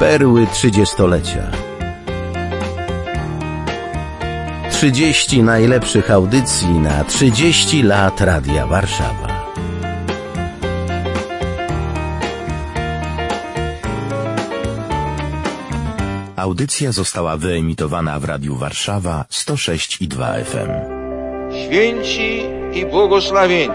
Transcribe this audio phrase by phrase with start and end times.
[0.00, 1.50] Perły trzydziestolecia.
[4.70, 9.54] 30 najlepszych audycji na 30 lat Radia Warszawa.
[16.36, 20.70] Audycja została wyemitowana w Radiu Warszawa 106 i 2 FM.
[21.66, 22.42] Święci
[22.72, 23.74] i błogosławieni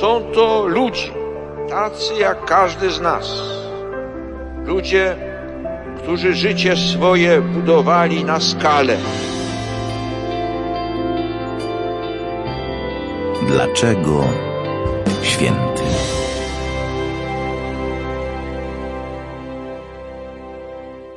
[0.00, 1.10] są to ludzie,
[1.68, 3.59] tacy jak każdy z nas.
[4.70, 5.16] Ludzie,
[6.02, 8.96] którzy życie swoje budowali na skalę.
[13.48, 14.24] Dlaczego
[15.22, 15.82] święty?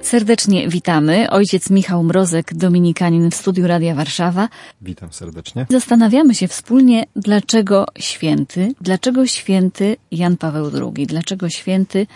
[0.01, 1.29] Serdecznie witamy.
[1.29, 4.49] Ojciec Michał Mrozek, dominikanin w studiu Radia Warszawa.
[4.81, 5.65] Witam serdecznie.
[5.69, 12.07] Zastanawiamy się wspólnie, dlaczego święty, dlaczego święty Jan Paweł II, dlaczego święty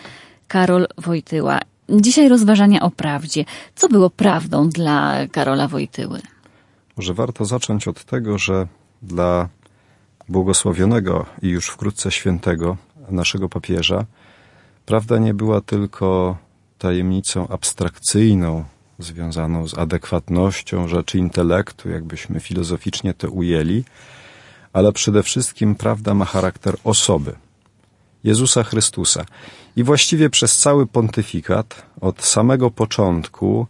[0.48, 1.60] Karol Wojtyła.
[1.90, 3.46] Dzisiaj rozważania o prawdzie.
[3.76, 6.22] Co było prawdą dla Karola Wojtyły?
[6.98, 8.68] Może warto zacząć od tego, że
[9.02, 9.50] dla
[10.30, 12.78] błogosławionego i już wkrótce świętego
[13.10, 14.06] naszego papieża
[14.86, 16.38] prawda nie była tylko
[16.78, 18.66] tajemnicą abstrakcyjną,
[19.00, 23.84] związaną z adekwatnością rzeczy intelektu, jakbyśmy filozoficznie to ujęli,
[24.74, 27.36] ale przede wszystkim prawda ma charakter osoby.
[28.30, 29.26] Jezusa Chrystusa.
[29.76, 31.68] I właściwie przez cały pontyfikat,
[32.02, 33.68] od samego początku,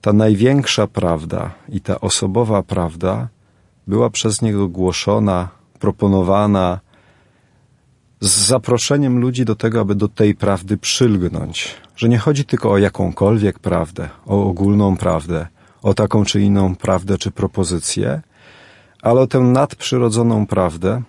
[0.00, 3.28] ta największa prawda i ta osobowa prawda
[3.86, 5.48] była przez niego głoszona,
[5.80, 6.80] proponowana,
[8.20, 11.74] z zaproszeniem ludzi do tego, aby do tej prawdy przylgnąć.
[11.96, 15.46] Że nie chodzi tylko o jakąkolwiek prawdę, o ogólną prawdę,
[15.82, 18.22] o taką czy inną prawdę czy propozycję,
[19.02, 21.02] ale o tę nadprzyrodzoną prawdę,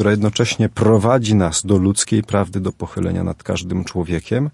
[0.00, 4.50] która jednocześnie prowadzi nas do ludzkiej prawdy, do pochylenia nad każdym człowiekiem,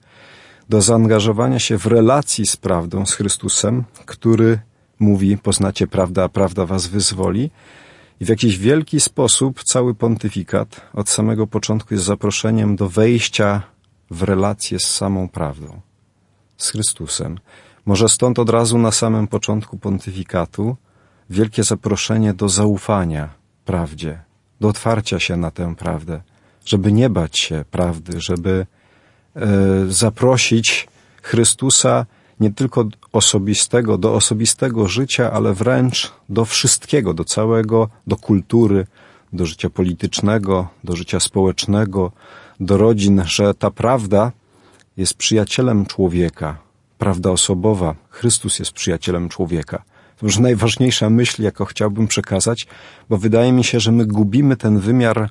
[0.69, 4.59] do zaangażowania się w relacji z prawdą, z Chrystusem, który
[4.99, 7.51] mówi: Poznacie prawdę, a prawda was wyzwoli.
[8.21, 13.63] I w jakiś wielki sposób cały pontyfikat od samego początku jest zaproszeniem do wejścia
[14.11, 15.81] w relację z samą prawdą,
[16.57, 17.39] z Chrystusem.
[17.85, 20.77] Może stąd od razu na samym początku pontyfikatu
[21.31, 23.29] wielkie zaproszenie do zaufania
[23.65, 24.26] prawdzie,
[24.61, 26.21] do otwarcia się na tę prawdę,
[26.65, 28.67] żeby nie bać się prawdy, żeby
[29.37, 29.47] e,
[29.89, 30.89] zaprosić
[31.23, 32.07] Chrystusa
[32.41, 38.87] nie tylko osobistego, do osobistego życia, ale wręcz do wszystkiego, do całego, do kultury,
[39.33, 42.13] do życia politycznego, do życia społecznego,
[42.61, 44.33] do rodzin, że ta prawda
[44.97, 46.59] jest przyjacielem człowieka,
[46.99, 47.95] prawda osobowa.
[48.11, 49.83] Chrystus jest przyjacielem człowieka.
[50.17, 52.67] To już najważniejsza myśl, jaką chciałbym przekazać,
[53.09, 55.31] bo wydaje mi się, że my gubimy ten wymiar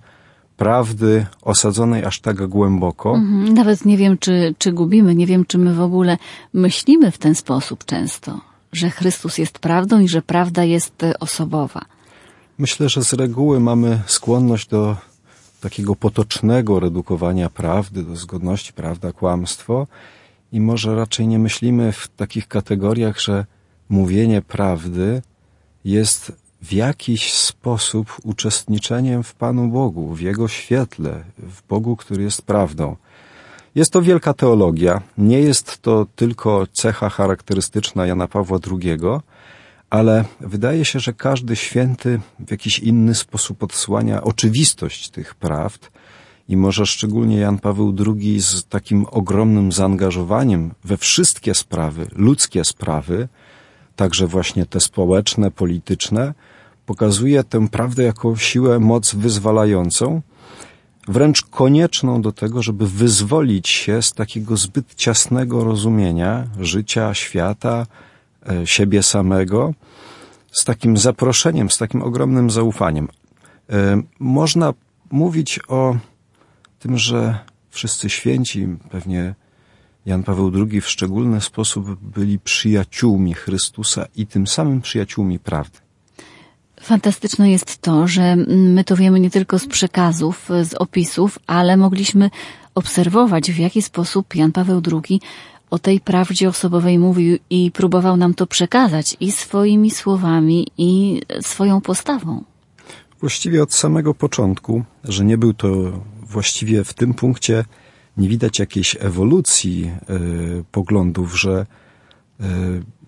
[0.58, 3.16] prawdy osadzonej aż tak głęboko.
[3.16, 6.18] Mhm, nawet nie wiem, czy, czy gubimy, nie wiem, czy my w ogóle
[6.54, 8.42] myślimy w ten sposób często,
[8.72, 11.82] że Chrystus jest prawdą i że prawda jest e, osobowa.
[12.58, 14.98] Myślę, że z reguły mamy skłonność do
[15.62, 19.88] takiego potocznego redukowania prawdy, do zgodności prawda, kłamstwo
[20.52, 23.46] i może raczej nie myślimy w takich kategoriach, że
[23.90, 25.22] mówienie prawdy
[25.86, 26.32] jest
[26.62, 32.96] w jakiś sposób uczestniczeniem w Panu Bogu, w Jego świetle, w Bogu, który jest prawdą.
[33.76, 39.00] Jest to wielka teologia, nie jest to tylko cecha charakterystyczna Jana Pawła II,
[39.90, 45.92] ale wydaje się, że każdy święty w jakiś inny sposób odsłania oczywistość tych prawd
[46.50, 53.28] i może szczególnie Jan Paweł II z takim ogromnym zaangażowaniem we wszystkie sprawy, ludzkie sprawy,
[53.96, 56.34] także właśnie te społeczne, polityczne,
[56.86, 60.22] pokazuje tę prawdę jako siłę, moc wyzwalającą,
[61.08, 67.86] wręcz konieczną do tego, żeby wyzwolić się z takiego zbyt ciasnego rozumienia życia, świata,
[68.50, 69.74] e, siebie samego,
[70.52, 73.08] z takim zaproszeniem, z takim ogromnym zaufaniem.
[73.70, 74.74] E, można
[75.12, 75.98] mówić o
[76.80, 77.40] tym, że
[77.70, 79.36] wszyscy święci, pewnie
[80.06, 85.80] Jan Paweł II w szczególny sposób byli przyjaciółmi Chrystusa i tym samym przyjaciółmi prawdy.
[86.82, 92.30] Fantastyczne jest to, że my to wiemy nie tylko z przekazów, z opisów, ale mogliśmy
[92.76, 95.22] obserwować, w jaki sposób Jan Paweł II
[95.70, 101.82] o tej prawdzie osobowej mówił i próbował nam to przekazać i swoimi słowami, i swoją
[101.82, 102.44] postawą.
[103.20, 105.68] Właściwie od samego początku, że nie był to
[106.22, 107.66] właściwie w tym punkcie
[108.18, 109.92] nie widać jakiejś ewolucji
[110.60, 111.66] y, poglądów, że
[112.42, 112.46] y,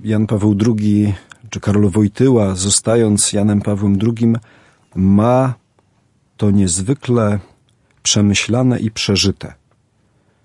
[0.03, 1.13] Jan Paweł II
[1.49, 4.33] czy Karol Wojtyła, zostając Janem Pawłem II,
[4.95, 5.53] ma
[6.37, 7.39] to niezwykle
[8.03, 9.53] przemyślane i przeżyte,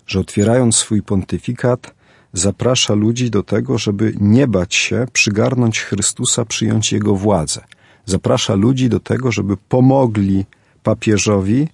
[0.07, 1.93] że otwierając swój pontyfikat,
[2.33, 7.61] zaprasza ludzi do tego, żeby nie bać się przygarnąć Chrystusa, przyjąć Jego władzę.
[8.05, 10.45] Zaprasza ludzi do tego, żeby pomogli
[10.83, 11.67] papieżowi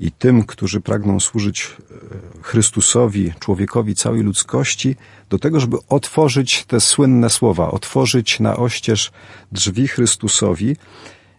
[0.00, 4.96] i tym, którzy pragną służyć e, Chrystusowi, człowiekowi całej ludzkości,
[5.30, 9.12] do tego, żeby otworzyć te słynne słowa, otworzyć na oścież
[9.52, 10.76] drzwi Chrystusowi.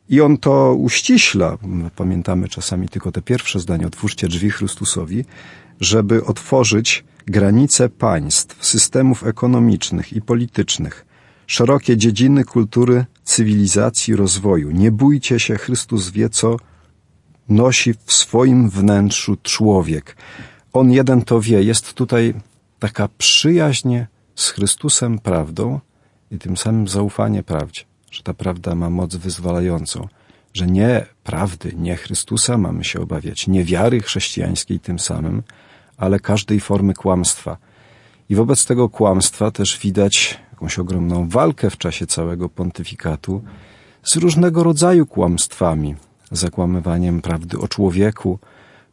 [0.09, 1.57] I on to uściśla,
[1.95, 5.25] pamiętamy czasami tylko te pierwsze zdania, otwórzcie drzwi Chrystusowi,
[5.79, 11.05] żeby otworzyć granice państw, systemów ekonomicznych i politycznych,
[11.47, 14.71] szerokie dziedziny kultury, cywilizacji, rozwoju.
[14.71, 16.57] Nie bójcie się, Chrystus wie, co
[17.49, 20.17] nosi w swoim wnętrzu człowiek.
[20.73, 21.63] On jeden to wie.
[21.63, 22.33] Jest tutaj
[22.79, 23.95] taka przyjaźń
[24.35, 25.79] z Chrystusem prawdą
[26.31, 27.81] i tym samym zaufanie prawdzie,
[28.11, 30.07] że ta prawda ma moc wyzwalającą,
[30.53, 35.43] że nie prawdy, nie Chrystusa mamy się obawiać, nie wiary chrześcijańskiej tym samym,
[35.97, 37.57] ale każdej formy kłamstwa.
[38.29, 43.43] I wobec tego kłamstwa też widać jakąś ogromną walkę w czasie całego pontyfikatu
[44.03, 45.95] z różnego rodzaju kłamstwami,
[46.31, 48.39] zakłamywaniem prawdy o człowieku,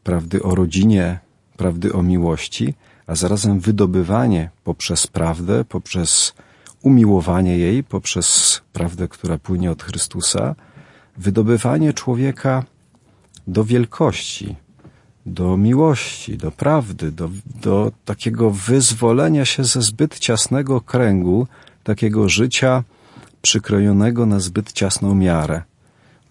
[0.05, 1.19] prawdy o rodzinie,
[1.57, 2.75] prawdy o miłości,
[3.07, 6.35] a zarazem wydobywanie poprzez prawdę, poprzez
[6.83, 10.55] umiłowanie jej, poprzez prawdę, która płynie od Chrystusa,
[11.17, 12.65] wydobywanie człowieka
[13.47, 14.57] do wielkości,
[15.27, 17.31] do miłości, do prawdy, do,
[17.63, 21.47] do takiego wyzwolenia się ze zbyt ciasnego kręgu,
[21.85, 22.85] takiego życia
[23.43, 25.63] przykrojonego na zbyt ciasną miarę,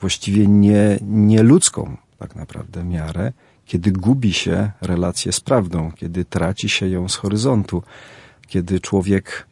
[0.02, 3.34] właściwie nie, nieludzką tak naprawdę miarę,
[3.66, 7.84] kiedy gubi się relację z prawdą, kiedy traci się ją z horyzontu,
[8.48, 9.48] kiedy człowiek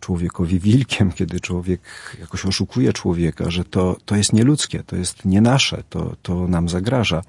[0.00, 1.80] człowiekowi wilkiem, kiedy człowiek
[2.20, 6.68] jakoś oszukuje człowieka, że to, to jest nieludzkie, to jest nie nasze, to, to nam
[6.68, 7.22] zagraża.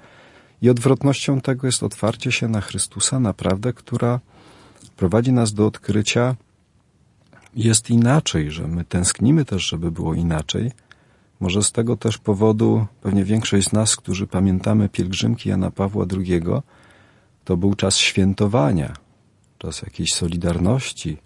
[0.62, 4.20] I odwrotnością tego jest otwarcie się na Chrystusa, na prawdę, która
[4.96, 6.36] prowadzi nas do odkrycia,
[7.54, 10.72] jest inaczej, że my tęsknimy też, żeby było inaczej.
[11.40, 16.42] Może z tego też powodu pewnie większość z nas, którzy pamiętamy pielgrzymki Jana Pawła II,
[17.44, 18.92] to był czas świętowania,
[19.58, 21.16] czas jakiejś solidarności,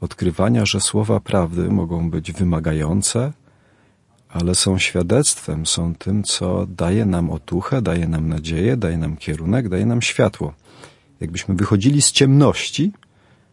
[0.00, 3.32] odkrywania, że słowa prawdy mogą być wymagające,
[4.28, 9.68] ale są świadectwem, są tym, co daje nam otuchę, daje nam nadzieję, daje nam kierunek,
[9.68, 10.54] daje nam światło.
[11.20, 12.92] Jakbyśmy wychodzili z ciemności,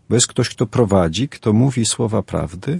[0.09, 2.79] bo jest ktoś, kto prowadzi, kto mówi słowa prawdy,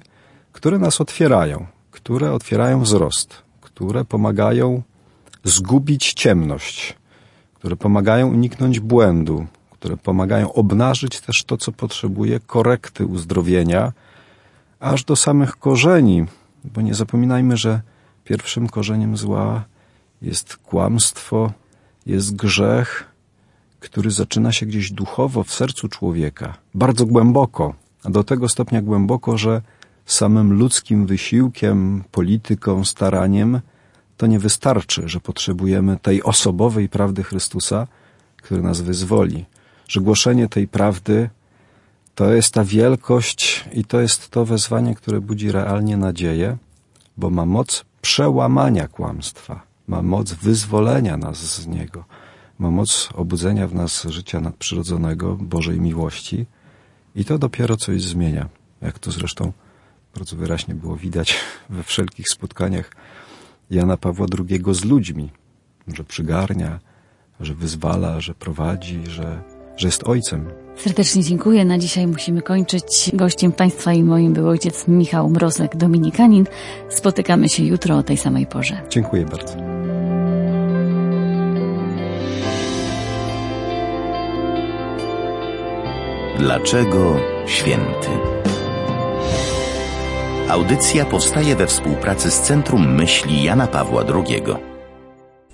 [0.52, 1.66] które nas otwierają,
[2.07, 4.81] które otwierają wzrost, które pomagają
[5.44, 6.95] zgubić ciemność,
[7.54, 13.94] które pomagają uniknąć błędu, które pomagają obnażyć też to, co potrzebuje korekty uzdrowienia,
[14.80, 16.25] aż do samych korzeni,
[16.63, 17.81] bo nie zapominajmy, że
[18.24, 19.63] pierwszym korzeniem zła
[20.21, 21.51] jest kłamstwo,
[22.06, 23.06] jest grzech,
[23.80, 27.74] który zaczyna się gdzieś duchowo w sercu człowieka, bardzo głęboko,
[28.04, 29.62] a do tego stopnia głęboko, że
[30.13, 33.59] samym ludzkim wysiłkiem, polityką, staraniem
[34.18, 37.88] to nie wystarczy, że potrzebujemy tej osobowej prawdy Chrystusa,
[38.38, 39.45] który nas wyzwoli,
[39.88, 41.30] że głoszenie tej prawdy
[42.15, 46.57] to jest ta wielkość i to jest to wezwanie, które budzi realnie nadzieję,
[47.18, 52.04] bo ma moc przełamania kłamstwa, ma moc wyzwolenia nas z niego,
[52.59, 56.45] ma moc obudzenia w nas życia nadprzyrodzonego, Bożej miłości.
[57.15, 58.50] I to dopiero coś zmienia,
[58.81, 59.52] jak to zresztą
[60.18, 61.36] bardzo wyraźnie było widać
[61.69, 62.92] we wszelkich spotkaniach
[63.69, 65.30] Jana Pawła II z ludźmi,
[65.88, 66.80] że przygarnia,
[67.40, 69.42] że wyzwala, że prowadzi, że
[69.78, 70.45] że jest ojcem.
[70.78, 71.66] Serdecznie dziękuję.
[71.66, 73.12] Na dzisiaj musimy kończyć.
[73.14, 76.45] Gościem Państwa i moim był ojciec Michał Mrozek, dominikanin.
[76.90, 78.81] Spotykamy się jutro o tej samej porze.
[78.90, 79.56] Dziękuję bardzo.
[86.40, 87.16] Dlaczego
[87.47, 88.37] święty?
[90.49, 94.44] Audycja powstaje we współpracy z Centrum Myśli Jana Pawła II.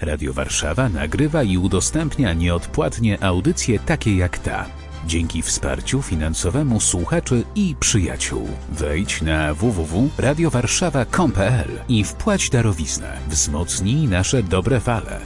[0.01, 4.65] Radio Warszawa nagrywa i udostępnia nieodpłatnie audycje takie jak ta.
[5.07, 8.47] Dzięki wsparciu finansowemu słuchaczy i przyjaciół.
[8.69, 13.17] Wejdź na www.radiowarszawa.com.pl i wpłać darowiznę.
[13.27, 15.19] Wzmocnij nasze dobre fale.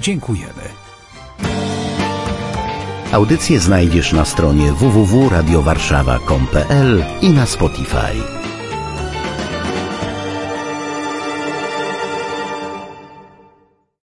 [0.00, 0.62] Dziękujemy.
[3.12, 8.35] Audycje znajdziesz na stronie www.radiowarszawa.com.pl i na Spotify.